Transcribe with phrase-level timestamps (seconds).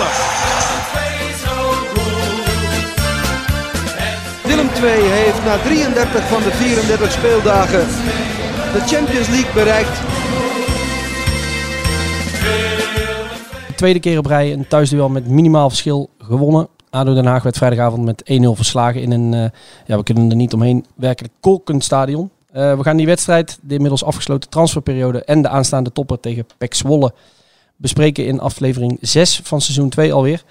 [0.00, 0.38] finale.
[4.44, 7.86] Willem II heeft na 33 van de 34 speeldagen
[8.72, 10.00] de Champions League bereikt.
[13.76, 16.68] Tweede keer op rij een thuisduel met minimaal verschil gewonnen.
[16.90, 19.50] ADO Den Haag werd vrijdagavond met 1-0 verslagen in een, eh,
[19.86, 22.30] ja, we kunnen er niet omheen, werkelijk kolkend stadion.
[22.52, 26.74] Eh, we gaan die wedstrijd, de inmiddels afgesloten transferperiode en de aanstaande topper tegen PEC
[26.74, 27.12] Zwolle
[27.80, 30.42] bespreken in aflevering 6 van seizoen 2 alweer.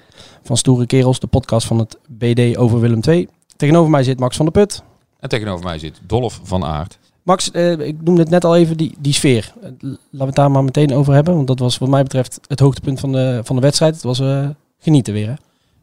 [0.43, 3.27] Van Stoere Kerels, de podcast van het BD over Willem II.
[3.55, 4.83] Tegenover mij zit Max van der Put.
[5.19, 6.97] En tegenover mij zit Dolf van Aert.
[7.23, 9.53] Max, eh, ik noemde het net al even, die, die sfeer.
[9.61, 11.35] Eh, Laten we het daar maar meteen over hebben.
[11.35, 13.93] Want dat was wat mij betreft het hoogtepunt van de, van de wedstrijd.
[13.93, 14.49] Het was eh,
[14.79, 15.33] genieten weer, hè?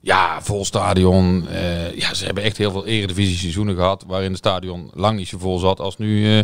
[0.00, 1.48] Ja, vol stadion.
[1.48, 5.28] Eh, ja, ze hebben echt heel veel eredivisie seizoenen gehad waarin het stadion lang niet
[5.28, 6.38] zo vol zat als nu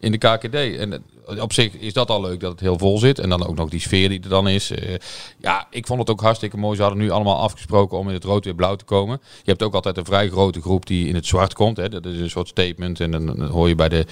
[0.00, 0.54] in de KKD.
[0.54, 1.02] En
[1.40, 3.18] op zich is dat al leuk dat het heel vol zit.
[3.18, 4.70] En dan ook nog die sfeer die er dan is.
[4.70, 4.94] Eh,
[5.38, 6.76] ja, ik vond het ook hartstikke mooi.
[6.76, 9.20] Ze hadden nu allemaal afgesproken om in het rood weer blauw te komen.
[9.42, 11.76] Je hebt ook altijd een vrij grote groep die in het zwart komt.
[11.76, 11.88] Hè.
[11.88, 13.00] Dat is een soort statement.
[13.00, 14.06] En dan, hoor je bij de,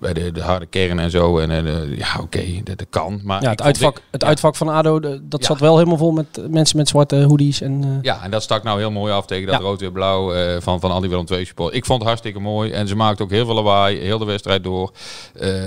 [0.00, 1.38] bij de, de harde kern en zo.
[1.38, 3.20] En eh, ja, oké, dat, dat kan.
[3.24, 4.28] Maar Ja, het uitvak, dit- het ja.
[4.28, 5.46] uitvak van ADO, dat Ja.
[5.46, 7.60] zat wel helemaal vol met mensen met zwarte hoodies.
[7.60, 10.32] En, eh, Ja, en dat stak nou heel mooi af tegen dat rood weer blauw
[10.60, 11.74] van, van al die Willem II support.
[11.74, 14.64] Ik vond het hartstikke mooi en ze maakten ook heel veel lawaai, heel de wedstrijd
[14.64, 14.92] door.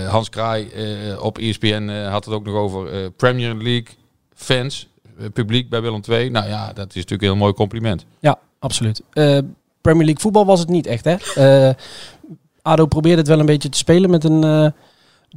[0.07, 0.67] Hans Kraai
[1.21, 3.87] op ESPN eh, had het ook nog over eh, Premier League
[4.33, 4.89] fans,
[5.19, 6.29] eh, publiek bij Willem II.
[6.29, 8.05] Nou ja, dat is natuurlijk een heel mooi compliment.
[8.19, 9.01] Ja, absoluut.
[9.13, 9.37] Eh,
[9.81, 11.15] Premier League voetbal was het niet echt, hè?
[11.35, 11.73] Eh,
[12.61, 14.67] ADO probeerde het wel een beetje te spelen met een eh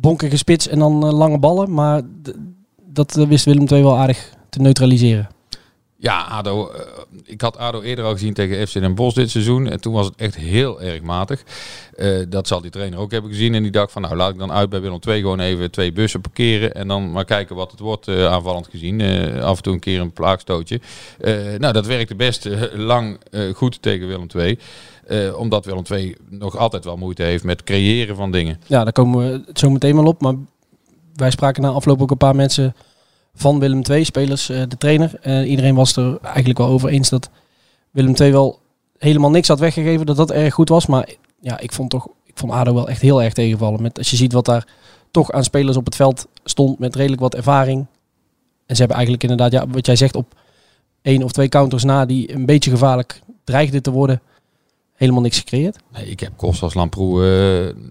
[0.00, 1.72] bonkige spits en dan eh, lange ballen.
[1.72, 2.02] Maar
[2.86, 5.28] dat eh, wist Willem II wel aardig te neutraliseren.
[5.98, 6.80] Ja, ADO, eh,
[7.24, 9.70] ik had ADO eerder al gezien tegen FC Den Bosch dit seizoen.
[9.70, 11.42] En toen was het echt heel erg matig.
[11.96, 13.54] Eh, dat zal die trainer ook hebben gezien.
[13.54, 15.92] En die dacht van, nou laat ik dan uit bij Willem II gewoon even twee
[15.92, 16.74] bussen parkeren.
[16.74, 19.02] En dan maar kijken wat het wordt eh, aanvallend gezien.
[19.42, 20.80] Af en toe een keer een plaagstootje.
[21.58, 23.18] Nou, dat werkte best lang
[23.54, 24.58] goed tegen Willem II.
[25.06, 28.60] Eh, omdat Willem II nog altijd wel moeite heeft met creëren van dingen.
[28.66, 30.20] Ja, daar komen we zo meteen wel op.
[30.20, 30.34] Maar
[31.14, 32.74] wij spraken na afloop ook een paar mensen
[33.36, 35.18] van Willem II, spelers, eh, de trainer.
[35.20, 37.30] Eh, iedereen was er eigenlijk wel over eens dat
[37.90, 38.58] Willem II wel
[38.98, 40.06] helemaal niks had weggegeven.
[40.06, 40.86] Dat dat erg goed was.
[40.86, 41.08] Maar
[41.40, 43.82] ja, ik vond toch, ik vond ADO wel echt heel erg tegenvallen.
[43.82, 44.66] Met, als je ziet wat daar
[45.10, 47.86] toch aan spelers op het veld stond met redelijk wat ervaring.
[48.66, 50.34] En ze hebben eigenlijk inderdaad, ja, wat jij zegt, op
[51.02, 54.20] één of twee counters na die een beetje gevaarlijk dreigden te worden,
[54.96, 55.76] helemaal niks gecreëerd.
[55.92, 57.24] Nee, ik heb Kostas Lamproe.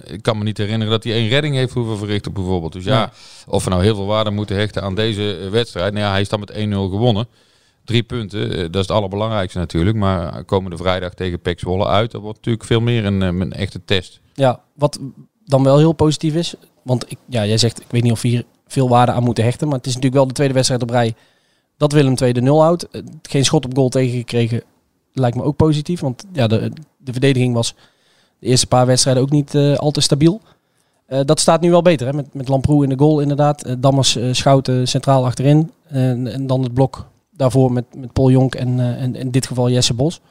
[0.05, 2.73] eh ik kan me niet herinneren dat hij één redding heeft hoeven verrichten, bijvoorbeeld.
[2.73, 3.11] Dus ja, Ja.
[3.47, 5.93] of we nou heel veel waarde moeten hechten aan deze eh, wedstrijd.
[5.93, 7.27] Nou ja, hij is dan met 1-0 gewonnen.
[7.83, 9.97] Drie punten, eh, dat is het allerbelangrijkste natuurlijk.
[9.97, 13.81] Maar komende vrijdag tegen PEC Zwolle uit, dat wordt natuurlijk veel meer een, een echte
[13.85, 14.19] test.
[14.33, 14.99] Ja, wat
[15.45, 16.55] dan wel heel positief is.
[16.83, 19.43] Want ik, ja, jij zegt, ik weet niet of we hier veel waarde aan moeten
[19.43, 19.67] hechten.
[19.67, 21.13] Maar het is natuurlijk wel de tweede wedstrijd op rij
[21.77, 22.87] dat Willem II de 0 houdt.
[23.21, 24.63] Geen schot op goal tegengekregen
[25.15, 25.99] lijkt me ook positief.
[25.99, 27.75] Want ja, de, de verdediging was
[28.39, 30.41] de eerste paar wedstrijden ook niet eh, al te stabiel.
[31.05, 32.13] Eh, dat staat nu wel beter, hè?
[32.13, 33.63] Met, met Lamproe in de goal inderdaad.
[33.63, 35.71] Eh, Dammers, Schouten centraal achterin.
[35.87, 39.69] En, en dan het blok daarvoor met, met Paul Jonk en, en in dit geval
[39.69, 40.21] Jesse Bos.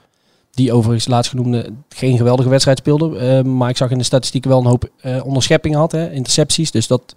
[0.51, 3.43] Die overigens laatstgenoemde geen geweldige wedstrijd speelde.
[3.45, 4.91] Maar ik zag in de statistieken wel een hoop
[5.25, 5.93] onderscheppingen had.
[5.93, 6.71] Hè, intercepties.
[6.71, 7.15] Dus dat,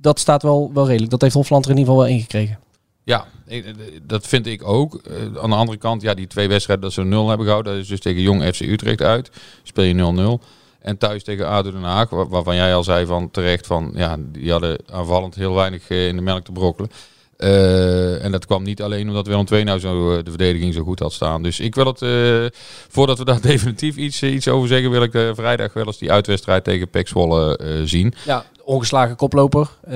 [0.00, 1.10] dat staat wel, wel redelijk.
[1.10, 2.58] Dat heeft Hofland er in ieder geval wel ingekregen.
[3.08, 3.64] Ja, eh,
[4.02, 4.94] dat vind ik ook.
[4.94, 7.72] Eh, aan de andere kant, ja, die twee wedstrijden dat ze een 0 hebben gehouden.
[7.72, 9.30] Dat is dus tegen Jong FC Utrecht uit.
[9.62, 10.40] Speel je 0-0.
[10.78, 13.90] En thuis tegen ADO Den Haag, waar- waarvan jij al zei van terecht van...
[13.94, 16.90] Ja, die hadden aanvallend heel weinig eh, in de melk te brokkelen.
[17.36, 20.98] Eh, en dat kwam niet alleen omdat Willem II nou zo de verdediging zo goed
[20.98, 21.42] had staan.
[21.42, 22.46] Dus ik wil het, eh,
[22.88, 26.12] voordat we daar definitief iets, iets over zeggen, wil ik eh, vrijdag wel eens die
[26.12, 28.14] uitwedstrijd tegen PEC Zwolle eh, zien.
[28.24, 29.68] Ja, ongeslagen koploper.
[29.82, 29.94] Eh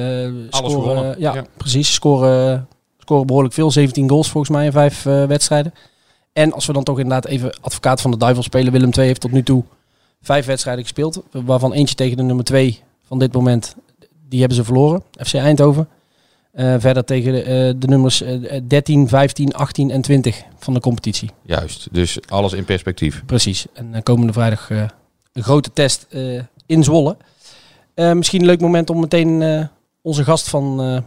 [0.50, 1.14] scoren, gewonnen.
[1.18, 1.44] Ja, Ja.
[1.56, 1.92] precies.
[1.94, 2.68] Scoren,
[3.02, 3.70] scoren behoorlijk veel.
[3.70, 5.75] 17 goals volgens mij in vijf eh, wedstrijden.
[6.32, 8.72] En als we dan toch inderdaad even advocaat van de duivel spelen.
[8.72, 9.64] Willem II heeft tot nu toe
[10.22, 11.22] vijf wedstrijden gespeeld.
[11.31, 13.76] Waarvan eentje tegen de nummer 2 van dit moment.
[14.28, 15.02] Die hebben ze verloren.
[15.19, 15.88] FC Eindhoven.
[16.52, 20.81] Eh, verder tegen de, eh, de nummers eh, 13, 15, 18 en 20 van de
[20.81, 21.31] competitie.
[21.43, 23.22] Juist, dus alles in perspectief.
[23.26, 23.66] Precies.
[23.72, 24.70] En komende vrijdag
[25.32, 26.06] een grote test
[26.66, 27.16] in Zwolle.
[27.94, 29.69] Misschien een leuk moment om meteen
[30.02, 31.05] onze gast van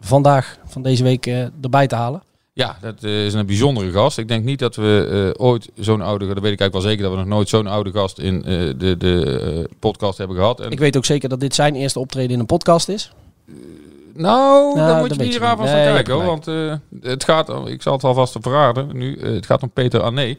[0.00, 2.22] vandaag, van deze week, eh, erbij te halen.
[2.52, 4.18] Ja, dat eh, is een bijzondere gast.
[4.18, 7.02] Ik denk niet dat we eh, ooit zo'n oude, dat weet ik eigenlijk wel zeker,
[7.02, 8.42] dat we nog nooit zo'n oude gast in
[8.78, 10.60] de, de podcast hebben gehad.
[10.60, 13.12] En, Ik weet ook zeker dat dit zijn eerste optreden in een podcast is.
[14.16, 15.34] Nou, Nou, daar moet je niet.
[15.36, 16.24] van Nee, gaan kijken hoor.
[16.24, 19.70] Want eh, het gaat, om- ik zal het alvast verraden nu, eh, het gaat om
[19.70, 20.36] Peter Anne.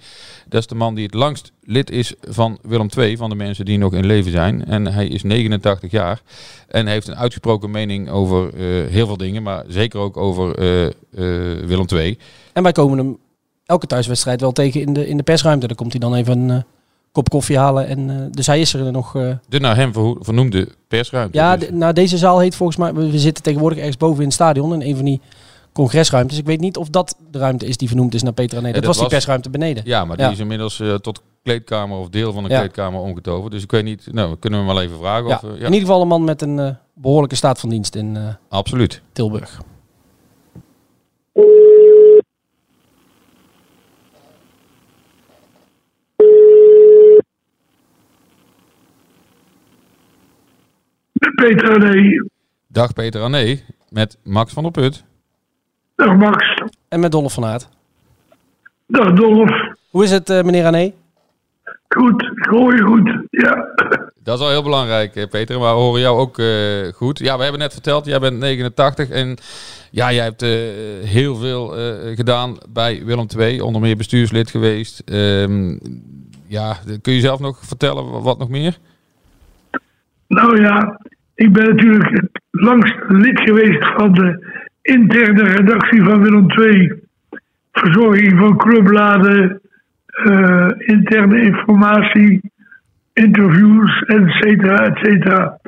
[0.50, 3.66] Dat is de man die het langst lid is van Willem II, van de mensen
[3.66, 4.66] die nog in leven zijn.
[4.66, 6.22] En hij is 89 jaar
[6.68, 10.56] en heeft een uitgesproken mening over eh, heel veel dingen, maar zeker ook over
[11.68, 12.18] Willem II.
[12.54, 13.18] En wij komen hem
[13.66, 15.68] elke thuiswedstrijd wel tegen in de, in de persruimte.
[15.68, 16.64] Dan komt hij dan even een
[17.18, 17.88] kop koffie halen.
[17.88, 19.16] En, eh, dus hij is er nog.
[19.16, 21.38] eh, De naar hem vernoemde persruimte.
[21.38, 22.94] ja, Dus- de- nou, deze zaal heet volgens mij.
[22.94, 24.74] We zitten tegenwoordig ergens boven in het stadion.
[24.74, 25.22] In een van die
[25.74, 26.38] congresruimtes.
[26.38, 28.72] Ik weet niet of dat de ruimte is die vernoemd is naar Peter Anne.
[28.72, 29.84] Dat, dat was die persruimte beneden.
[29.86, 30.32] Ja, maar die Ja.
[30.32, 32.58] is inmiddels eh, tot kleedkamer of deel van de Ja.
[32.60, 33.52] kleedkamer omgetoverd.
[33.52, 35.26] Dus ik weet niet, nou, we kunnen hem wel even vragen.
[35.28, 38.18] Of, ja, In ieder geval een man met een eh, behoorlijke staat van dienst in
[38.50, 39.02] absoluut.
[39.14, 39.62] Tilburg.
[51.36, 52.26] Peter.
[52.68, 53.60] Dag Peter Anne
[53.90, 55.04] met Max van der Put.
[55.96, 56.46] Dag Max.
[56.90, 57.70] En met Dolph van Aert.
[58.88, 59.50] Dag Dolf.
[59.90, 60.94] Hoe is het, eh, meneer Anne?
[61.88, 63.26] Goed, ik hoor je goed.
[63.30, 63.68] Ja.
[64.24, 65.60] Dat is al heel belangrijk, eh, Peter.
[65.60, 67.20] Maar we horen jou ook eh, goed.
[67.20, 69.38] Ja, we hebben net verteld, jij bent 89 en
[69.92, 70.50] ja, jij hebt eh,
[71.10, 73.62] heel veel eh, gedaan bij Willem II.
[73.62, 75.00] Onder meer bestuurslid geweest.
[75.00, 75.78] Ehm,
[76.48, 78.78] ja, kun je zelf nog vertellen wa- wat nog meer?
[80.28, 81.00] Nou ja,
[81.38, 84.46] ik ben natuurlijk het langst lid geweest van de
[84.82, 86.94] interne redactie van Willem II.
[87.72, 89.62] Verzorging van clubbladen,
[90.06, 92.42] eh, interne informatie,
[93.14, 95.60] interviews, et cetera, et.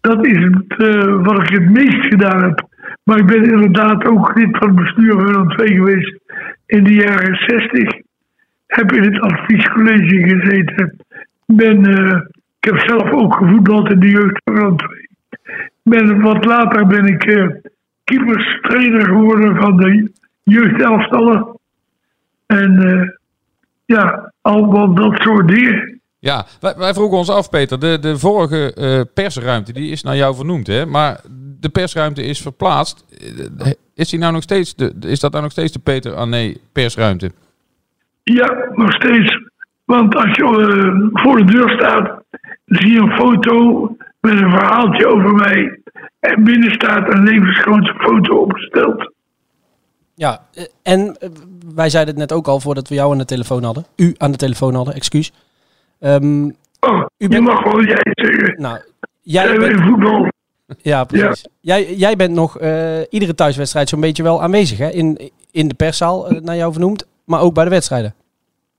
[0.00, 2.68] Dat is het, eh, wat ik het meest gedaan heb.
[3.02, 6.18] Maar ik ben inderdaad ook lid van het bestuur van Willem II geweest
[6.66, 8.00] in de jaren 60.
[8.66, 10.96] Heb in het adviescollege gezeten.
[11.46, 12.20] Ben, eh,
[12.60, 15.07] ik heb zelf ook gevoetbald in de jeugd van Willem II.
[15.88, 17.46] Ben, wat later ben ik eh
[18.08, 20.12] keeperstrainer geworden van de
[20.42, 21.58] jeugdelftallen.
[22.46, 23.08] En eh,
[23.84, 26.00] ja, allemaal dat soort dingen.
[26.18, 27.80] Ja, wij, wij vroegen ons af, Peter.
[27.80, 30.86] De, de vorige eh, persruimte die is naar jou vernoemd, hè?
[30.86, 31.20] Maar
[31.60, 33.04] de persruimte is verplaatst.
[33.94, 37.30] Is, die nou nog steeds de, is dat nou nog steeds de Peter Anne persruimte?
[38.22, 39.38] Ja, nog steeds.
[39.84, 42.22] Want als je voor de deur staat,
[42.64, 43.96] zie je een foto
[44.34, 45.80] met een verhaaltje over mij.
[46.20, 49.12] En binnen staat een levensgrote foto opgesteld.
[50.14, 51.28] Ja, eh, en eh,
[51.74, 53.84] wij zeiden het net ook al voordat we jou aan de telefoon hadden.
[53.96, 55.32] U aan de telefoon hadden, excuus.
[56.00, 58.60] Ehm, Oh, U je mag wel jij zeggen.
[58.62, 58.78] nou,
[59.22, 60.28] Jij jij bent voetbal.
[60.82, 61.48] ja, precies.
[61.60, 64.88] Jij, jij bent nog eh, iedere thuiswedstrijd zo'n beetje wel aanwezig, hè?
[64.88, 68.14] In, in de perszaal, naar jou vernoemd, maar ook bij de wedstrijden.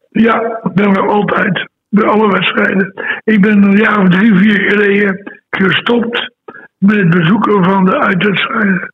[0.09, 1.69] Ja, ik ben er altijd.
[1.89, 2.93] Bij alle wedstrijden.
[3.23, 6.31] Ik ben een jaar of drie, vier geleden gestopt
[6.77, 8.93] met het bezoeken van de uitwedstrijden.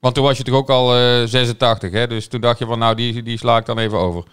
[0.00, 2.06] Want toen was je toch ook al eh 86, hè?
[2.06, 4.24] Dus toen dacht je van, nou, die, die sla ik dan even over.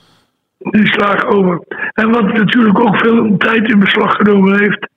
[0.57, 1.61] Die slaag over.
[1.93, 4.87] En wat natuurlijk ook veel tijd in beslag genomen heeft,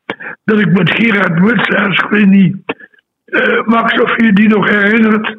[0.44, 2.56] dat ik met Gerard Mutsaars, ik weet niet,
[3.24, 5.36] eh, Max, of je die nog herinnert,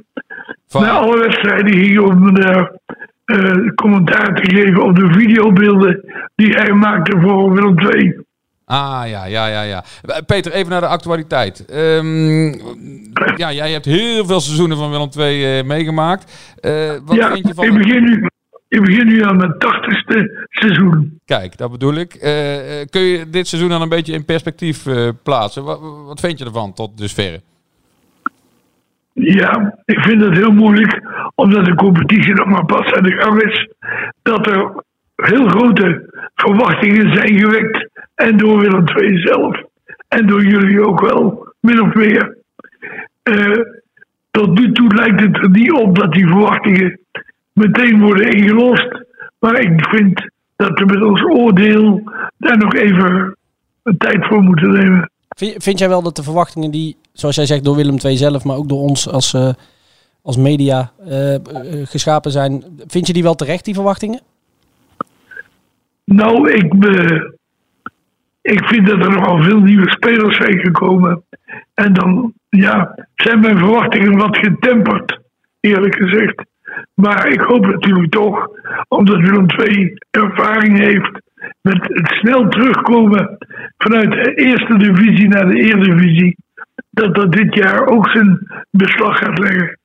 [0.67, 2.65] Van, bij alle wedstrijden ging om eh,
[3.25, 6.03] eh, commentaar te geven op de videobeelden
[6.35, 8.25] die hij maakte voor Willem II.
[8.71, 9.83] Ah, ja, ja, ja, ja.
[10.01, 11.65] Eh, Peter, even naar de actualiteit.
[11.65, 12.47] Ehm,
[13.35, 16.53] ja, jij hebt heel veel seizoenen van Willem II eh, meegemaakt.
[16.59, 17.65] Eh, wat ja, vind je van...
[17.65, 18.27] ik, begin nu,
[18.67, 21.19] ik begin nu aan mijn tachtigste seizoen.
[21.25, 22.09] Kijk, dat bedoel ik.
[22.89, 24.85] Kun je dit seizoen dan een beetje in perspectief
[25.23, 25.63] plaatsen?
[25.63, 27.41] Wat, wat vind je ervan tot dusverre?
[29.13, 31.01] Ja, ik vind het heel moeilijk,
[31.35, 33.69] omdat de competitie nog maar pas aan de gang is.
[34.21, 34.83] Dat er
[35.15, 37.89] heel grote verwachtingen zijn gewekt.
[38.21, 39.63] En door Willem II zelf.
[40.07, 42.37] En door jullie ook wel, min of meer.
[43.23, 43.59] Eh,
[44.31, 46.99] tot nu toe lijkt het er niet op dat die verwachtingen
[47.53, 49.05] meteen worden ingelost.
[49.39, 53.35] Maar ik vind dat we met ons oordeel daar nog even
[53.83, 55.11] een tijd voor moeten nemen.
[55.29, 58.43] Vind, vind jij wel dat de verwachtingen die, zoals jij zegt, door Willem II zelf,
[58.43, 59.53] maar ook door ons als, eh,
[60.21, 61.35] als media eh,
[61.83, 64.21] geschapen zijn, vind je die wel terecht, die verwachtingen?
[66.05, 66.73] Nou, ik,
[68.41, 71.23] ik vind dat er nogal veel nieuwe spelers zijn gekomen.
[71.73, 75.19] En dan ja, zijn mijn verwachtingen wat getemperd,
[75.59, 76.43] eerlijk gezegd.
[76.93, 78.47] Maar ik hoop natuurlijk toch,
[78.87, 81.21] omdat Willem II ervaring heeft
[81.61, 83.37] met het snel terugkomen
[83.77, 86.35] vanuit de eerste divisie naar de eredivisie,
[86.89, 89.79] dat dat dit jaar ook zijn beslag gaat leggen.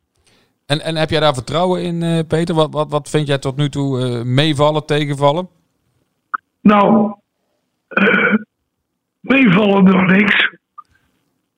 [0.67, 2.55] En, en heb jij daar vertrouwen in, eh, Peter?
[2.55, 5.49] Wat, wat, wat vind jij tot nu toe eh, meevallen, tegenvallen?
[6.61, 7.15] Nou,
[7.89, 8.35] eh,
[9.29, 10.51] meevallen nog niks.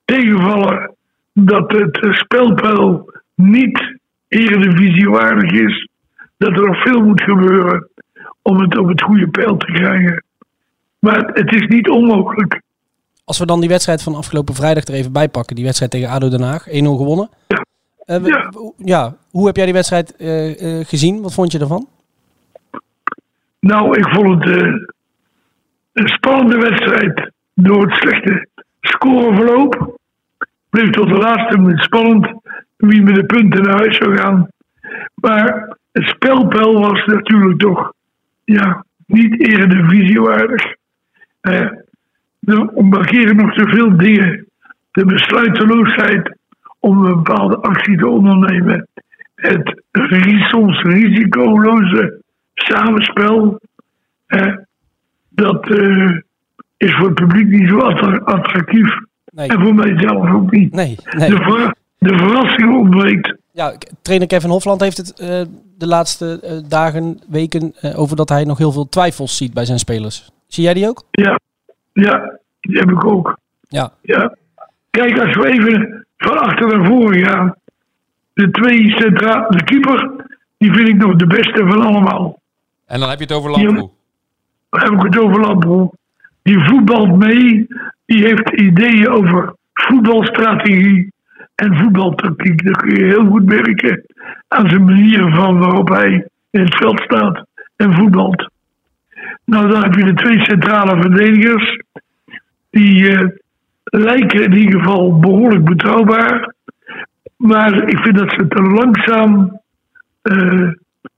[0.05, 0.95] Tegenvallen
[1.33, 3.97] dat het spelpeil niet
[4.27, 5.87] eredivisiewaardig is.
[6.37, 7.89] Dat er nog veel moet gebeuren
[8.41, 10.23] om het op het goede peil te krijgen.
[10.99, 12.61] Maar het is niet onmogelijk.
[13.25, 16.09] Als we dan die wedstrijd van afgelopen vrijdag er even bij pakken, die wedstrijd tegen
[16.09, 17.29] ADO Den Haag, 1-0 gewonnen.
[17.47, 17.65] Ja.
[18.05, 18.51] Eh, Ja.
[18.77, 21.21] ja, hoe heb jij die wedstrijd eh, eh, gezien?
[21.21, 21.87] Wat vond je ervan?
[23.59, 24.55] Nou, ik vond het
[25.93, 27.31] een spannende wedstrijd
[27.63, 28.47] door het slechte
[28.81, 29.97] scoreverloop.
[30.69, 32.27] Bleef tot de laatste minuut spannend
[32.77, 34.47] wie met de punten naar huis zou gaan.
[35.13, 37.93] Maar het spelpeil was natuurlijk toch
[38.43, 40.75] ja, niet eredivisiewaardig.
[41.41, 41.69] Eh
[43.27, 44.47] er nog te veel dingen.
[44.91, 46.37] De besluiteloosheid
[46.79, 48.87] om een bepaalde actie te ondernemen.
[49.35, 49.83] Het
[50.49, 52.21] soms risicoloze
[52.53, 53.59] samenspel.
[54.27, 54.55] eh,
[55.29, 56.17] dat eh,
[56.79, 58.97] is voor het publiek niet zo attra- attractief.
[59.31, 59.47] Nee.
[59.47, 60.73] En voor mijzelf ook niet.
[60.73, 61.29] Nee, nee.
[61.29, 63.35] De, ver- de verrassing ontbreekt.
[63.51, 65.41] Ja, trainer Kevin Hofland heeft het eh,
[65.77, 69.65] de laatste eh, dagen, weken eh, over dat hij nog heel veel twijfels ziet bij
[69.65, 70.29] zijn spelers.
[70.47, 71.03] Zie jij die ook?
[71.11, 71.39] Ja,
[71.93, 73.37] ja, die heb ik ook.
[73.61, 73.91] Ja.
[74.01, 74.35] Ja.
[74.89, 77.55] Kijk, als we even van achter naar voren gaan.
[78.33, 80.11] De twee centra, de keeper,
[80.57, 82.39] die vind ik nog de beste van allemaal.
[82.85, 83.89] En dan heb je het over Lamproe.
[84.69, 85.91] Dan heb ik het over Lamproe.
[86.41, 87.67] Die voetbalt mee.
[88.05, 91.13] Die heeft ideeën over voetbalstrategie
[91.55, 92.65] en voetbaltactiek.
[92.65, 94.05] Dat kun je heel goed merken
[94.47, 98.49] aan zijn manier van waarop hij in het veld staat en voetbalt.
[99.45, 101.81] Nou, dan heb je de twee centrale verdedigers.
[102.69, 103.27] Die eh,
[103.83, 106.53] lijken in ieder geval behoorlijk betrouwbaar.
[107.37, 109.59] Maar ik vind dat ze te langzaam
[110.21, 110.69] eh,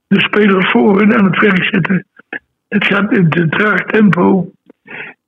[0.06, 2.06] de spelers voorin aan het werk zetten.
[2.68, 4.50] Het gaat in te traag tempo.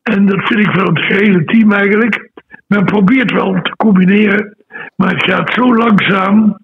[0.05, 2.31] En dat vind ik van het gehele team eigenlijk.
[2.67, 4.57] Men probeert wel te combineren.
[4.97, 6.59] Maar het gaat zo langzaam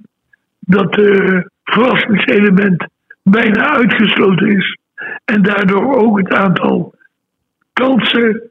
[0.59, 2.87] dat het verrassingselement
[3.23, 4.78] bijna uitgesloten is.
[5.25, 6.94] En daardoor ook het aantal
[7.73, 8.50] kansen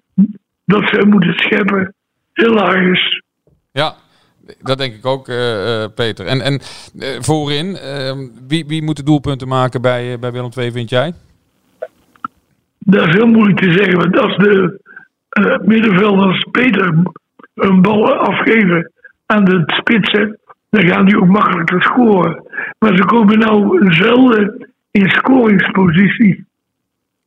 [0.65, 1.93] dat ze moeten scheppen
[2.33, 3.23] heel laag is.
[3.71, 3.95] Ja,
[4.61, 6.25] dat denk ik ook, eh, eh, Peter.
[6.25, 6.61] En, en
[6.99, 7.77] eh, voorin,
[8.47, 11.13] wie, wie moet de doelpunten maken bij, bij Willem II, vind jij?
[12.89, 13.97] Dat is heel moeilijk te zeggen.
[13.97, 14.79] Want als de
[15.29, 16.93] eh, middenvelders Peter
[17.55, 18.91] een bal afgeven
[19.25, 22.43] aan de spitsen, dan gaan die ook makkelijker scoren.
[22.79, 26.45] Maar ze komen nou zelden in scoringspositie.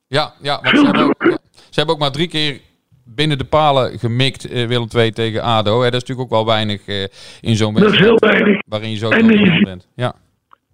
[0.06, 2.60] Ja, ja, ze hebben, ook, ze hebben ook maar drie keer
[3.04, 5.82] binnen de palen gemikt, eh, Willem II tegen ADO.
[5.82, 5.90] Hè.
[5.90, 7.02] Dat is natuurlijk ook wel weinig eh,
[7.40, 8.62] in zo'n Dat is heel wedstrijd weinig.
[8.66, 9.88] waarin je zo En je dominant bent.
[9.94, 10.14] Ja.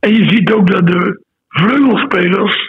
[0.00, 2.67] En je ziet ook dat de vleugelspelers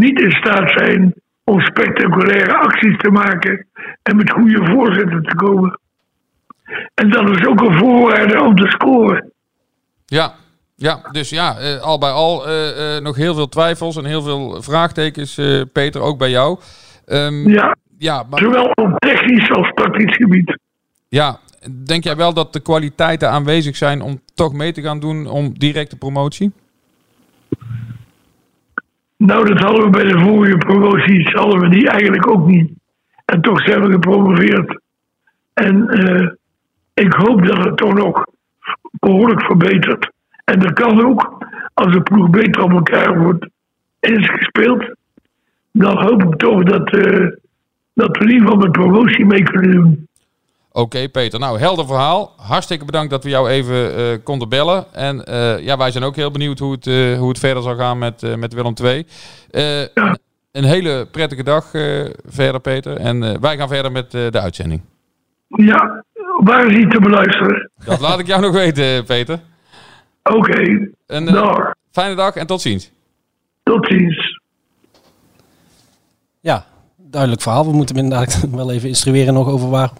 [0.00, 1.14] niet in staat zijn
[1.44, 3.66] om spectaculaire acties te maken
[4.02, 5.80] en met goede voorzetten te komen.
[6.94, 9.32] En dat is ook een voorwaarde om te scoren.
[10.06, 10.34] Ja,
[10.76, 14.22] ja, dus ja, eh, al bij al eh, eh, nog heel veel twijfels en heel
[14.22, 15.40] veel vraagtekens,
[15.72, 16.58] Peter, ook bij jou.
[17.06, 20.58] Ehm, Ja, ja, maar zowel op technisch als tactisch gebied.
[21.08, 21.38] ja,
[21.86, 25.58] denk jij wel dat de kwaliteiten aanwezig zijn om toch mee te gaan doen om
[25.58, 26.52] directe promotie?
[29.26, 32.72] Nou, dat hadden we bij de vorige promoties, hadden we die eigenlijk ook niet.
[33.24, 34.80] En toch zijn we gepromoveerd.
[35.52, 36.28] En eh,
[36.94, 38.24] ik hoop dat het toch nog
[38.90, 40.10] behoorlijk verbetert.
[40.44, 43.46] En dat kan ook, als de ploeg beter op elkaar wordt
[44.00, 44.94] ingespeeld,
[45.72, 47.26] dan hoop ik toch dat, eh,
[47.92, 50.08] dat we in ieder geval met promotie mee kunnen doen.
[50.72, 51.38] Oké, Peter.
[51.40, 52.32] Nou, helder verhaal.
[52.36, 54.92] Hartstikke bedankt dat we jou even eh, konden bellen.
[54.92, 57.76] En eh, ja, wij zijn ook heel benieuwd hoe het, eh, hoe het verder zal
[57.76, 59.06] gaan met, eh, met Willem II.
[59.50, 60.18] Eh, Ja.
[60.52, 62.96] Een hele prettige dag eh, verder, Peter.
[62.96, 64.80] En eh, wij gaan verder met eh, de uitzending.
[65.48, 66.04] Ja,
[66.44, 67.70] waar is hij te beluisteren?
[67.84, 69.40] Dat laat ik jou nog weten, Peter.
[70.22, 72.90] Oké, Een eh, fijne dag en tot ziens.
[73.62, 74.40] Tot ziens.
[76.40, 76.64] Ja,
[76.96, 77.64] duidelijk verhaal.
[77.66, 79.90] We moeten hem inderdaad wel even instrueren nog over waar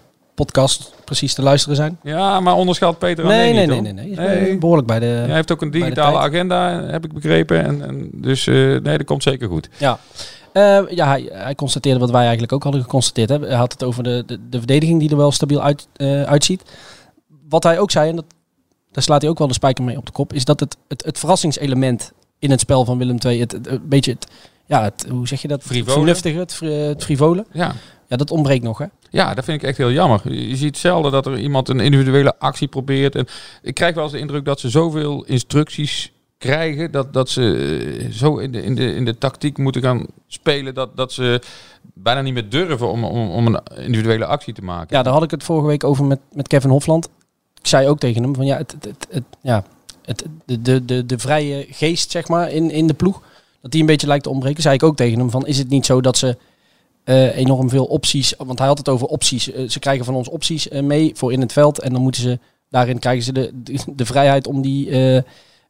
[0.45, 1.99] podcast precies te luisteren zijn.
[2.03, 4.27] Ja, maar onderschat Peter Nee, nee, niet, nee, nee, nee.
[4.39, 4.57] Nee.
[4.57, 5.05] Behoorlijk bij de...
[5.05, 7.63] Hij heeft ook een digitale agenda, heb ik begrepen.
[7.65, 9.69] En, en dus eh, nee, dat komt zeker goed.
[9.77, 9.99] Ja,
[10.53, 13.29] Eh, ja hij, hij constateerde wat wij eigenlijk ook hadden geconstateerd.
[13.29, 13.39] Hè.
[13.39, 16.63] Hij had het over de, de, de verdediging die er wel stabiel uit, eh, uitziet.
[17.49, 18.25] wat hij ook zei, en dat,
[18.91, 21.05] daar slaat hij ook wel de spijker mee op de kop, is dat het, het,
[21.05, 24.27] het verrassingselement in het spel van Willem II, het, het, een beetje het,
[24.65, 25.61] ja, het, hoe zeg je dat?
[25.63, 25.91] Frivole.
[25.93, 27.45] Vernuftige, het, fri- het frivole.
[27.51, 27.73] Ja.
[28.11, 28.85] Ja, dat ontbreekt nog, hè?
[29.09, 30.33] Ja, dat vind ik echt heel jammer.
[30.33, 33.15] Je ziet zelden dat er iemand een individuele actie probeert.
[33.15, 33.27] En
[33.61, 36.91] ik krijg wel eens de indruk dat ze zoveel instructies krijgen.
[36.91, 40.73] Dat, dat ze eh, zo in de, in, de, in de tactiek moeten gaan spelen.
[40.73, 41.41] Dat, dat ze
[41.93, 44.97] bijna niet meer durven om, om, om een individuele actie te maken.
[44.97, 47.09] Ja, daar had ik het vorige week over met, met Kevin Hofland.
[47.59, 49.63] Ik zei ook tegen hem van ja, het, het, het, het- ja,
[50.05, 53.21] het, de, de, de, de vrije geest zeg maar in, in de ploeg,
[53.61, 54.61] dat die een beetje lijkt te ontbreken.
[54.61, 56.37] Zei ik ook tegen hem van is het niet zo dat ze
[57.11, 59.51] eh, enorm veel opties, want hij had het over opties.
[59.51, 62.21] Eh, ze krijgen van ons opties eh, mee voor in het veld en dan moeten
[62.21, 62.39] ze
[62.69, 63.51] daarin krijgen ze de,
[63.95, 64.89] de, vrijheid om die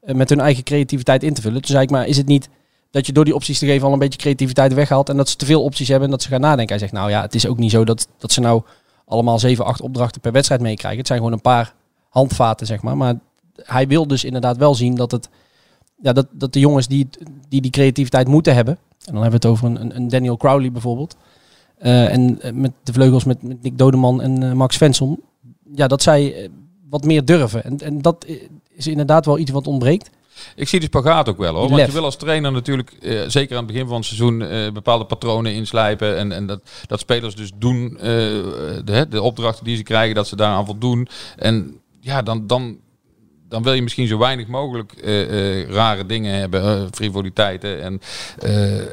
[0.02, 1.62] met hun eigen creativiteit in te vullen.
[1.62, 2.50] Toen zei ik maar is het niet
[2.92, 5.36] dat je door die opties te geven al een beetje creativiteit weghaalt en dat ze
[5.36, 6.68] te veel opties hebben en dat ze gaan nadenken.
[6.70, 8.62] Hij zegt nou ja, het is ook niet zo dat, dat ze nou
[9.06, 11.00] allemaal 7, 8 opdrachten per wedstrijd meekrijgen.
[11.00, 11.74] Het zijn gewoon een paar
[12.10, 12.98] handvaten, zeg maar.
[12.98, 13.16] Maar
[13.56, 15.30] hij wil dus inderdaad wel zien dat, het,
[16.02, 17.10] ja, dat, dat de jongens die,
[17.50, 18.78] die die creativiteit moeten hebben.
[19.06, 21.16] En dan hebben we het over een- een Daniel Crowley bijvoorbeeld.
[21.82, 25.24] Eh, en eh, met de vleugels met, met Nick Dodeman en eh, Max Svensson.
[25.76, 26.50] Ja, dat zij
[26.90, 27.64] wat meer durven.
[27.64, 28.26] En, en dat
[28.76, 30.10] is inderdaad wel iets wat ontbreekt.
[30.56, 31.70] Ik zie de spagaat ook wel hoor.
[31.70, 32.92] Want je wil als trainer natuurlijk,
[33.28, 34.38] zeker aan het begin van het seizoen,
[34.74, 36.18] bepaalde patronen inslijpen.
[36.18, 37.98] En, en dat, dat spelers dus doen,
[38.86, 41.08] de, de opdrachten die ze krijgen, dat ze daaraan voldoen.
[41.36, 42.78] En ja, dan, dan,
[43.52, 47.82] dan wil je misschien zo weinig mogelijk eh, eh, rare dingen hebben, eh, frivoliteiten.
[47.82, 48.02] En,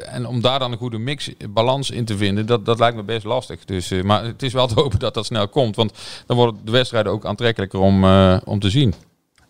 [0.05, 3.03] en om daar dan een goede mix, balans in te vinden, dat, dat lijkt me
[3.03, 3.65] best lastig.
[3.65, 5.75] Dus, maar het is wel te hopen dat dat snel komt.
[5.75, 5.93] Want
[6.25, 8.03] dan worden de wedstrijden ook aantrekkelijker om,
[8.45, 8.93] om te zien.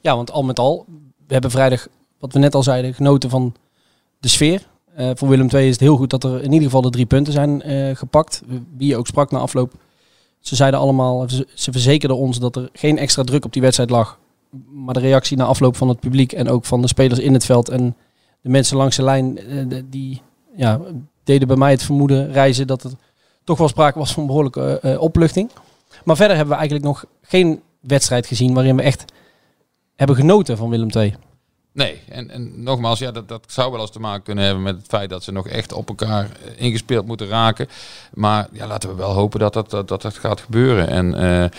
[0.01, 0.85] Ja, want al met al,
[1.27, 1.87] we hebben vrijdag,
[2.19, 3.55] wat we net al zeiden, genoten van
[4.19, 4.67] de sfeer.
[5.13, 7.33] Voor Willem II is het heel goed dat er in ieder geval de drie punten
[7.33, 7.61] zijn
[7.95, 8.41] gepakt.
[8.77, 9.73] Wie je ook sprak na afloop.
[10.39, 14.19] Ze zeiden allemaal, ze verzekerden ons dat er geen extra druk op die wedstrijd lag.
[14.69, 17.45] Maar de reactie na afloop van het publiek en ook van de spelers in het
[17.45, 17.95] veld en
[18.41, 20.21] de mensen langs de lijn, eh, die
[20.55, 20.79] ja,
[21.23, 22.91] deden bij mij het vermoeden reizen dat er
[23.43, 25.49] toch wel sprake was van behoorlijke eh, opluchting.
[26.03, 29.05] Maar verder hebben we eigenlijk nog geen wedstrijd gezien waarin we echt
[29.95, 31.15] hebben genoten van Willem II.
[31.71, 34.75] Nee, en, en nogmaals, ja, dat, dat zou wel eens te maken kunnen hebben met
[34.75, 37.67] het feit dat ze nog echt op elkaar eh, ingespeeld moeten raken.
[38.13, 40.87] Maar ja, laten we wel hopen dat dat, dat, dat, gaat gebeuren.
[40.87, 41.49] En eh,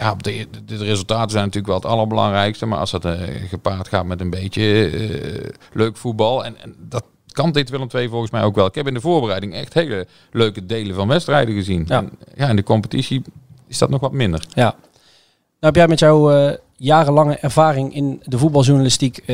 [0.00, 2.66] ja, de, de, de resultaten zijn natuurlijk wel het allerbelangrijkste.
[2.66, 3.12] Maar als dat eh,
[3.48, 6.44] gepaard gaat met een beetje eh, leuk voetbal.
[6.44, 8.66] En, en dat kan dit Willem II volgens mij ook wel.
[8.66, 11.84] Ik heb in de voorbereiding echt hele leuke delen van wedstrijden gezien.
[11.88, 11.98] Ja.
[11.98, 13.22] En, ja, in de competitie
[13.66, 14.46] is dat nog wat minder.
[14.54, 14.62] Ja.
[14.64, 19.24] Nou heb jij met jouw eh, jarenlange ervaring in de voetbaljournalistiek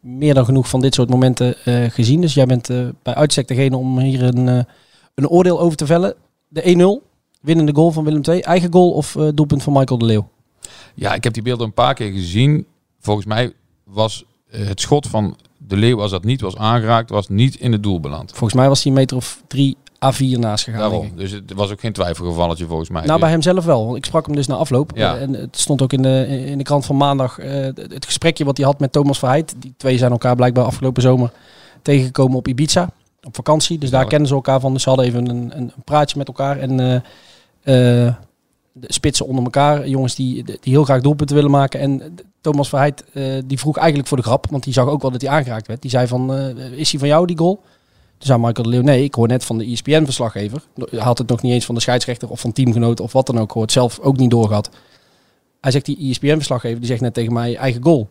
[0.00, 1.54] meer dan genoeg van dit soort momenten
[1.92, 2.20] gezien.
[2.20, 2.68] Dus jij bent
[3.02, 4.66] bij uitstek degene om hier een,
[5.14, 6.14] een oordeel over te vellen.
[6.48, 7.11] De 1-0,
[7.42, 8.40] winnende goal van Willem II.
[8.40, 10.28] Eigen goal of eh, doelpunt van Michael de Leeuw?
[10.94, 12.66] Ja, ik heb die beelden een paar keer gezien.
[13.00, 13.52] Volgens mij
[13.84, 17.72] was eh, het schot van de leeuw, als dat niet was aangeraakt, was niet in
[17.72, 18.30] het doel beland.
[18.30, 20.80] Volgens mij was hij een meter of drie A4 naast gegaan.
[20.80, 21.10] Daarom.
[21.16, 23.00] Dus het was ook geen twijfelgevalletje volgens mij.
[23.00, 23.84] Nou, Dus- bij hem zelf wel.
[23.84, 24.90] Want ik sprak hem dus na afloop.
[24.94, 25.14] Ja.
[25.14, 27.36] Eh, en het stond ook in de, in de krant van maandag.
[27.36, 29.54] het gesprekje wat hij had met Thomas Verheid.
[29.58, 31.32] Die twee zijn elkaar blijkbaar afgelopen zomer
[31.82, 32.90] tegengekomen op Ibiza.
[33.22, 33.78] Op vakantie.
[33.78, 34.72] Dus daar kennen ze elkaar van.
[34.72, 36.58] Dus ze hadden even een, een, praatje met elkaar.
[36.58, 37.02] En
[37.62, 39.88] de spitsen onder elkaar.
[39.88, 41.80] Jongens die, die heel graag doelpunten willen maken.
[41.80, 44.46] En Thomas Verheid eh, die vroeg eigenlijk voor de grap.
[44.50, 45.82] Want die zag ook wel dat hij aangeraakt werd.
[45.82, 47.54] Die zei van, eh, is hij van jou die goal?
[48.18, 50.62] Toen zei Michael de Leeuw, nee, ik hoor net van de ESPN-verslaggever.
[50.96, 53.52] Had het nog niet eens van de scheidsrechter of van teamgenoten of wat dan ook
[53.52, 53.72] gehoord.
[53.72, 54.70] Zelf ook niet doorgehad.
[55.60, 58.08] Hij zegt, die ESPN-verslaggever, die zegt net tegen mij, eigen goal.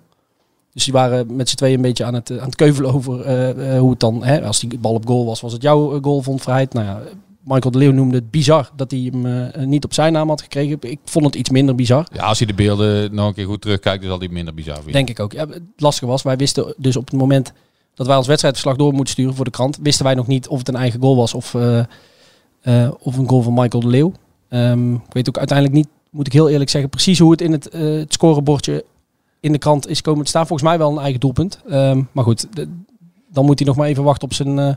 [0.74, 3.22] Dus die waren met z'n tweeën een beetje aan het, eh, aan het keuvelen over
[3.22, 5.96] eh, eh, hoe het dan, hè, als die bal op goal was, was het jouw
[5.96, 6.74] eh, goal, vond Vrijheid.
[6.74, 7.02] Nou ja,
[7.44, 10.42] Michael de Leeuw noemde het bizar dat hij hem eh, niet op zijn naam had
[10.42, 10.78] gekregen.
[10.80, 12.08] Ik vond het iets minder bizar.
[12.14, 14.76] Ja, als je de beelden nog een keer goed terugkijkt, dan zal die minder bizar
[14.76, 14.94] vinden.
[14.94, 15.32] Denk ik ook.
[15.32, 17.54] Ja, het lastige was, wij wisten dus op het moment
[17.94, 20.58] dat wij ons wedstrijdverslag door moeten sturen voor de krant, wisten wij nog niet of
[20.58, 21.80] het een eigen goal was of, eh,
[22.62, 24.12] eh, of een goal van Michael de Leeuw.
[24.50, 27.52] Ehm, ik weet ook uiteindelijk niet, moet ik heel eerlijk zeggen, precies hoe het in
[27.52, 28.86] het, eh, het scorebordje
[29.40, 30.48] in de krant is komen te staan.
[30.48, 31.60] Volgens mij wel een eigen doelpunt.
[31.70, 32.68] Ehm, maar goed, de-
[33.32, 34.74] dan moet hij nog maar even wachten op zijn, eh,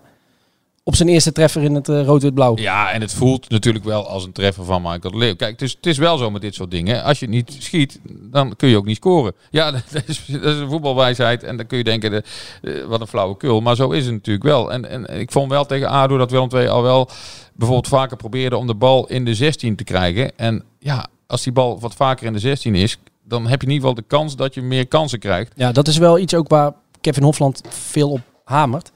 [0.85, 2.57] op zijn eerste treffer in het eh, rood-wit-blauw.
[2.57, 5.37] Ja, en het voelt natuurlijk wel als een treffer van Michael de Leeuw.
[5.37, 7.03] Kijk, het is, het is wel zo met dit soort dingen.
[7.03, 9.35] Als je niet schiet, dan kun je ook niet scoren.
[9.51, 11.43] Ja, dat is, dat is een voetbalwijsheid.
[11.43, 13.61] En dan kun je denken, de, wat een flauwekul.
[13.61, 14.73] Maar zo is het natuurlijk wel.
[14.73, 17.09] En, en ik vond wel tegen ADO dat Willem II al wel
[17.53, 20.39] bijvoorbeeld vaker probeerde om de bal in de 16 te krijgen.
[20.39, 23.73] En ja, als die bal wat vaker in de 16 is, dan heb je in
[23.73, 25.53] ieder geval de kans dat je meer kansen krijgt.
[25.57, 28.93] Ja, dat is wel iets ook waar Kevin Hofland veel op hamert.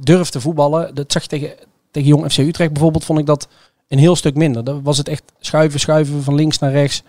[0.00, 0.94] Durf te voetballen.
[0.94, 1.50] Dat zag tegen,
[1.90, 3.48] tegen Jong FC Utrecht bijvoorbeeld, vond ik dat
[3.88, 4.64] een heel stuk minder.
[4.64, 7.02] Dan was het echt schuiven, schuiven van links naar rechts.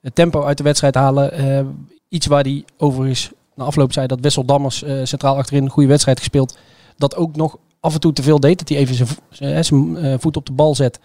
[0.00, 1.32] het tempo uit de wedstrijd halen.
[1.32, 1.60] Eh,
[2.08, 5.88] iets waar hij overigens na afloop zei dat Wessel Dammers eh, centraal achterin een goede
[5.88, 6.58] wedstrijd gespeeld.
[6.96, 8.58] Dat ook nog af en toe te veel deed.
[8.58, 10.98] Dat hij even zijn, vo- zijn, zijn, voet op de bal zet.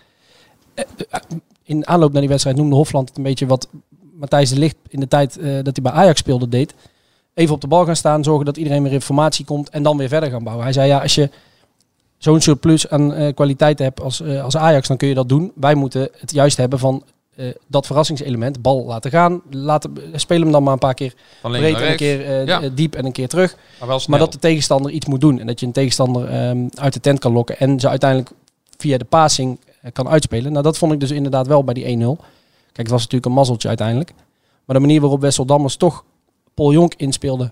[1.64, 3.68] In aanloop naar die wedstrijd noemde Hofland het een beetje wat
[4.14, 6.74] Matthijs de Ligt in de tijd dat hij bij Ajax speelde deed.
[7.34, 9.98] Even op de bal gaan staan, zorgen dat iedereen weer in formatie komt en dan
[9.98, 10.64] weer verder gaan bouwen.
[10.64, 11.30] Hij zei ja, als je
[12.18, 15.52] zo'n surplus aan eh, kwaliteiten hebt als, eh, als Ajax, dan kun je dat doen.
[15.56, 17.04] Wij moeten het juist hebben van
[17.36, 18.62] eh, dat verrassingselement.
[18.62, 22.46] Bal laten gaan, laten, speel hem dan maar een paar keer breed en een keer
[22.46, 22.70] Ja.
[22.70, 23.56] diep en een keer terug.
[24.08, 25.40] Maar dat de tegenstander iets moet doen.
[25.40, 27.60] En dat je een tegenstander ehm, uit de tent kan lokken.
[27.60, 28.32] En ze uiteindelijk
[28.78, 29.60] via de passing
[29.94, 30.52] kan uitspelen.
[30.52, 32.18] Nou, dat vond ik dus inderdaad wel bij die 1-0.
[32.66, 34.14] Kijk, het was natuurlijk een mazzeltje uiteindelijk.
[34.66, 36.04] Maar de manier waarop Wessel Dammers toch
[36.54, 37.52] Paul Jonk inspeelde.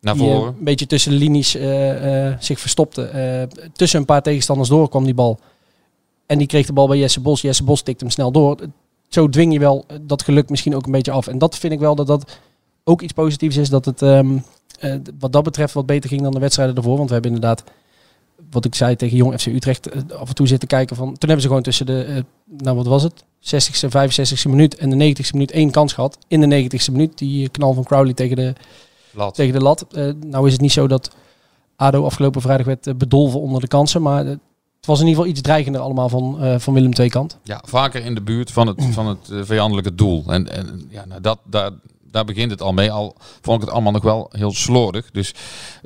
[0.00, 0.54] naar die, eh, voren.
[0.58, 3.48] een beetje tussen de linies eh, eh, zich verstopte.
[3.72, 5.38] Tussen een paar tegenstanders door kwam die bal.
[6.26, 7.40] En die kreeg de bal bij Jesse Bos.
[7.40, 8.56] Jesse Bos tikte hem snel door.
[9.08, 11.26] Zo dwing je wel dat geluk misschien ook een beetje af.
[11.26, 12.38] En dat vind ik wel dat dat
[12.84, 13.68] ook iets positiefs is.
[13.68, 14.36] Dat het ehm,
[14.82, 16.96] eh, wat dat betreft wat beter ging dan de wedstrijden ervoor.
[16.96, 17.64] Want we hebben inderdaad,
[18.50, 21.06] wat ik zei tegen Jong FC Utrecht, eh, af en toe zitten kijken van...
[21.06, 22.22] Toen hebben ze gewoon tussen de, eh,
[22.62, 23.24] nou wat was het?
[23.40, 26.18] 60ste, 65ste minuut en de 90ste minuut één kans gehad.
[26.28, 28.52] In de 90ste minuut, die knal van Crowley tegen de,
[29.10, 29.34] Lat.
[29.34, 29.86] tegen de lat.
[29.92, 31.10] Eh, nou is het niet zo dat
[31.76, 34.02] ADO afgelopen vrijdag werd eh, bedolven onder de kansen.
[34.02, 34.34] Maar eh,
[34.82, 37.38] het was in ieder geval iets dreigender allemaal van, eh, van Willem II kant.
[37.42, 40.24] Ja, vaker in de buurt van het, van het eh, vijandelijke doel.
[40.26, 41.70] En, en ja, nou, dat, daar,
[42.12, 42.90] daar begint het al mee.
[42.90, 45.10] Al vond ik het allemaal nog wel heel slordig.
[45.10, 45.34] Dus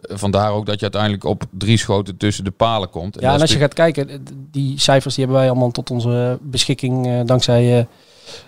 [0.00, 3.16] eh, vandaar ook dat je uiteindelijk op drie schoten tussen de palen komt.
[3.20, 4.16] Ja, en als je gaat kijken, eh,
[4.50, 7.86] die cijfers die hebben wij allemaal tot onze beschikking eh, dankzij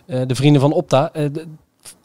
[0.06, 1.12] de vrienden van Opta.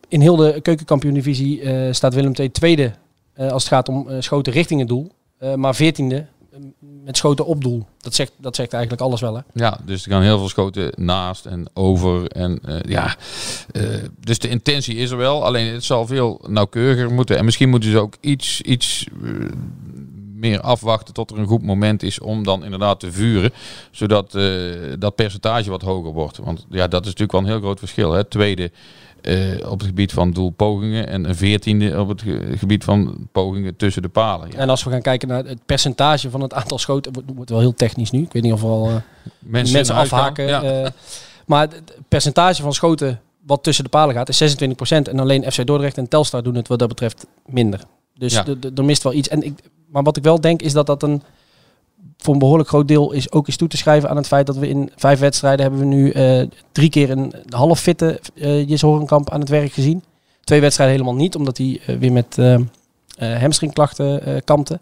[0.07, 2.91] In heel de keukenkampioen-divisie staat Willem II tweede
[3.35, 5.11] als het gaat om schoten richting het doel.
[5.55, 6.25] Maar veertiende
[7.03, 7.85] met schoten op doel.
[7.99, 9.35] Dat zegt, dat zegt eigenlijk alles wel.
[9.35, 9.41] Hè?
[9.53, 12.27] Ja, dus er gaan heel veel schoten naast en over.
[12.27, 13.15] En eh, ja,
[13.71, 13.83] eh,
[14.19, 15.45] dus de intentie is er wel.
[15.45, 17.37] Alleen het zal veel nauwkeuriger moeten.
[17.37, 19.29] En misschien moeten ze ook iets, iets eh,
[20.35, 23.51] meer afwachten tot er een goed moment is om dan inderdaad te vuren.
[23.91, 24.31] Zodat
[24.99, 26.37] dat percentage wat hoger wordt.
[26.37, 28.11] Want ja, dat is natuurlijk wel een heel groot verschil.
[28.11, 28.23] Hè.
[28.23, 28.71] Tweede
[29.23, 33.75] eh, op het gebied van doelpogingen en een veertiende op het ge- gebied van pogingen
[33.75, 34.49] tussen de palen.
[34.51, 34.57] Ja.
[34.57, 37.59] En als we gaan kijken naar het percentage van het aantal schoten, wordt, wordt wel
[37.59, 38.21] heel technisch nu.
[38.21, 38.95] Ik weet niet of we al eh,
[39.39, 40.47] Mensen, afhaken.
[40.47, 40.63] Ja.
[40.63, 40.89] eh,
[41.45, 45.07] maar het percentage van schoten wat tussen de palen gaat is 26%.
[45.09, 47.79] En alleen FC Dordrecht en Telstar doen het wat dat betreft minder.
[48.17, 48.45] Dus Ja.
[48.75, 49.27] er mist wel iets.
[49.27, 51.21] En ik, maar wat ik wel denk is dat dat een
[52.17, 54.57] voor een behoorlijk groot deel is ook is toe te schrijven aan het feit dat
[54.57, 58.81] we in vijf wedstrijden hebben we nu eh, drie keer een half fitte eh Jis
[58.81, 60.03] Horenkamp aan het werk gezien.
[60.43, 62.37] Twee wedstrijden helemaal niet, omdat hij eh, weer met
[63.17, 64.79] hamstringklachten kampte.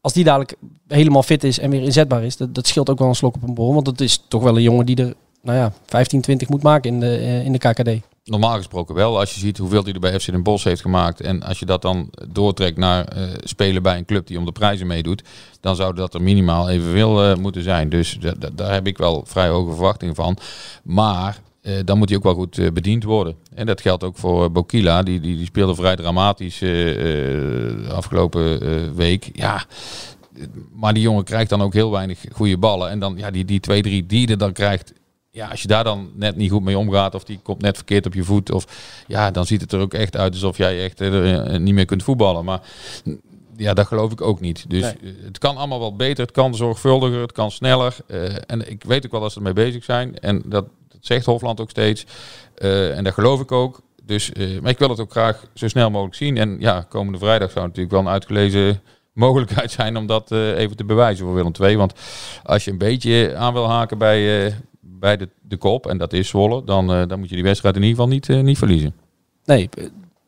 [0.00, 0.54] Als die dadelijk
[0.88, 3.54] helemaal fit is en weer inzetbaar is, dat, scheelt ook wel een slok op een
[3.54, 3.74] borrel.
[3.74, 6.92] Want dat is toch wel een jongen die er nou ja, 15, 20 moet maken
[6.92, 7.88] in de, in de KKD.
[8.28, 9.18] Normaal gesproken wel.
[9.18, 11.20] Als je ziet hoeveel hij er bij FC Den Bosch heeft gemaakt.
[11.20, 14.52] En als je dat dan doortrekt naar eh, spelen bij een club die om de
[14.52, 15.22] prijzen meedoet.
[15.60, 17.88] Dan zou dat er minimaal evenveel eh moeten zijn.
[17.88, 20.36] Dus da- da- daar heb ik wel vrij hoge verwachtingen van.
[20.84, 23.34] Maar eh, dan moet hij ook wel goed bediend worden.
[23.54, 25.02] En dat geldt ook voor eh, Bokila.
[25.02, 26.62] Die, die, die speelde vrij dramatisch
[27.90, 29.30] afgelopen week.
[29.32, 29.64] Ja,
[30.74, 32.90] maar die jongen krijgt dan ook heel weinig goede ballen.
[32.90, 34.92] En dan ja, die, die twee, drie die er dan krijgt.
[35.38, 38.06] Ja, als je daar dan net niet goed mee omgaat of die komt net verkeerd
[38.06, 38.50] op je voet.
[38.52, 38.66] Of
[39.06, 41.84] ja, dan ziet het er ook echt uit alsof jij echt eh, eh, niet meer
[41.84, 42.44] kunt voetballen.
[42.44, 42.60] Maar
[43.04, 43.20] mm,
[43.56, 44.64] ja, dat geloof ik ook niet.
[44.70, 44.92] Dus Nee.
[44.92, 47.96] eh, het kan allemaal wat beter, het kan zorgvuldiger, het kan sneller.
[48.06, 50.18] Eh, en ik weet ook wel dat ze ermee bezig zijn.
[50.18, 52.06] En dat, dat zegt Hofland ook steeds.
[52.54, 53.80] Eh, en dat geloof ik ook.
[54.02, 56.36] Dus, eh, maar ik wil het ook graag zo snel mogelijk zien.
[56.36, 58.80] En ja, komende vrijdag zou natuurlijk wel een uitgelezen
[59.18, 61.76] mogelijkheid zijn om dat eh, even te bewijzen voor Willem II.
[61.76, 61.92] Want
[62.44, 64.52] als je een beetje aan wil haken bij, eh,
[64.98, 67.76] bij de, de kop, en dat is Zwolle, dan, eh, dan moet je die wedstrijd
[67.76, 68.94] in ieder geval niet, eh, niet verliezen.
[69.44, 69.68] Nee,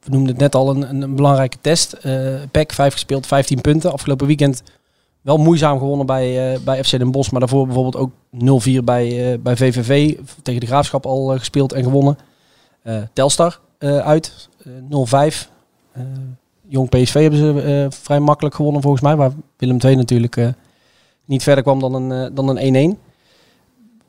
[0.00, 1.92] we noemden het net al een, een, belangrijke test.
[1.92, 3.92] Eh PEC, 5 gespeeld, 15 punten.
[3.92, 4.62] Afgelopen weekend
[5.20, 7.30] wel moeizaam gewonnen bij, bij FC Den Bosch.
[7.30, 10.16] Maar daarvoor bijvoorbeeld ook 0-4 bij, bij VVV.
[10.42, 12.18] Tegen de Graafschap al gespeeld en gewonnen.
[13.12, 15.50] Telstar uit, eh, 0-5.
[15.92, 16.02] Eh,
[16.66, 19.16] Jong PSV hebben ze vrij makkelijk gewonnen volgens mij.
[19.16, 20.54] Waar Willem II natuurlijk
[21.24, 22.98] niet verder kwam dan een, dan een 1-1.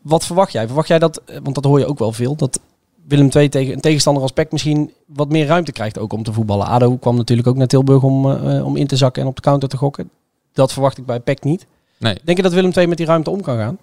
[0.02, 0.66] Wat verwacht jij?
[0.66, 2.60] Verwacht jij dat, eh, want dat hoor je ook wel veel, dat
[3.08, 6.34] Willem II tegen een tegenstander als PEC misschien wat meer ruimte krijgt ook om te
[6.34, 6.68] voetballen.
[6.68, 9.36] ADO kwam natuurlijk ook naar Tilburg om, eh, eh, om in te zakken en op
[9.36, 10.10] de counter te gokken.
[10.54, 11.66] Dat verwacht ik bij PEC niet.
[11.98, 12.18] Nee.
[12.24, 13.78] Denk je dat Willem II met die ruimte om kan gaan?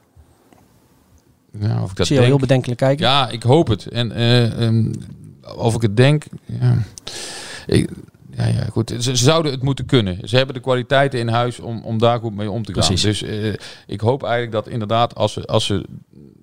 [1.60, 3.06] Ja, of ik dat zie je heel bedenkelijk kijken.
[3.06, 3.86] Ja, ik hoop het.
[3.86, 4.92] En eh, ehm,
[5.56, 6.78] of ik het denk, ja.
[7.66, 7.90] Ik,
[8.38, 8.90] ja, ja, goed.
[8.90, 10.28] Ze, ze zouden het moeten kunnen.
[10.28, 12.86] Ze hebben de kwaliteiten in huis om, om daar goed mee om te gaan.
[12.86, 13.20] Precies.
[13.20, 13.52] Dus eh,
[13.86, 15.84] ik hoop eigenlijk dat inderdaad, als ze, als ze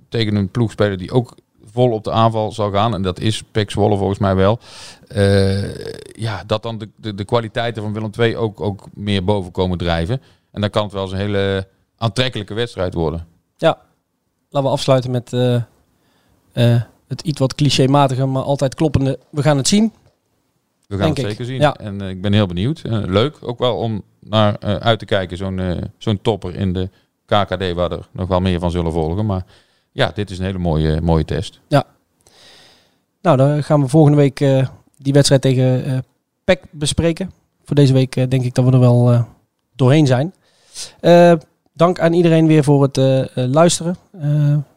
[0.10, 1.36] tegen een ploeg spelen die ook
[1.71, 4.60] vol op de aanval zal gaan, en dat is Pek Zwolle volgens mij wel,
[5.08, 5.75] eh,
[6.15, 9.77] ja, dat dan de, de, de kwaliteiten van Willem II ook, ook meer boven komen
[9.77, 10.21] drijven.
[10.51, 13.27] En dan kan het wel eens een hele aantrekkelijke wedstrijd worden.
[13.58, 13.77] Ja,
[14.49, 19.19] laten we afsluiten met eh, het iets wat clichématige, maar altijd kloppende.
[19.29, 19.93] We gaan het zien.
[20.87, 21.25] We gaan het ik.
[21.25, 21.59] zeker zien.
[21.59, 21.75] Ja.
[21.75, 22.81] En eh, ik ben heel benieuwd.
[22.81, 26.89] Eh, leuk ook wel om naar eh, uit te kijken, zo'n zo'n topper in de
[27.25, 29.25] KKD, waar er nog wel meer van zullen volgen.
[29.25, 29.45] Maar
[29.91, 31.59] ja, dit is een hele mooie, mooie test.
[33.21, 34.37] Nou, dan gaan we volgende week
[34.97, 36.03] die wedstrijd tegen
[36.43, 37.31] PEC bespreken.
[37.63, 39.25] Voor deze week denk ik dat we er wel
[39.75, 40.33] doorheen zijn.
[41.73, 42.97] Dank aan iedereen weer voor het
[43.35, 43.95] luisteren.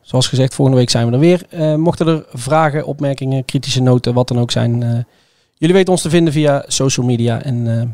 [0.00, 1.78] Zoals gezegd, volgende week zijn we er weer.
[1.78, 5.06] Mochten er vragen, opmerkingen, kritische noten, wat dan ook zijn.
[5.58, 7.42] Jullie weten ons te vinden via social media.
[7.42, 7.86] En eh,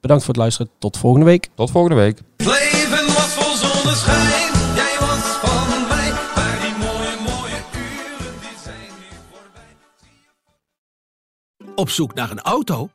[0.00, 0.70] bedankt voor het luisteren.
[0.78, 1.48] Tot volgende week.
[1.54, 2.18] Tot volgende week.
[2.36, 6.10] Leven was vol zonneschijn, jij was van mij.
[6.34, 9.76] Maar die mooie, mooie uren, die zijn nu voorbij.
[11.74, 12.88] Op zoek naar een auto?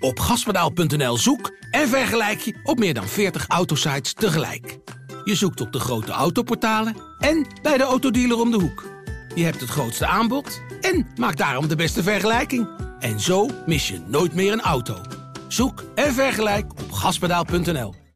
[0.00, 4.78] Op gaspedaal.nl zoek en vergelijk je op meer dan 40 autosites tegelijk.
[5.24, 8.86] Je zoekt op de grote autoportalen en bij de autodealer om de hoek.
[9.34, 12.87] Je hebt het grootste aanbod en maak daarom de beste vergelijking.
[13.00, 15.00] En zo mis je nooit meer een auto.
[15.48, 18.07] Zoek en vergelijk op gaspedaal.nl.